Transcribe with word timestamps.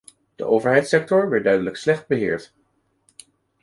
De 0.35 0.45
overheidssector 0.45 1.29
werd 1.29 1.43
duidelijk 1.43 1.75
slecht 1.77 2.07
beheerd. 2.07 2.53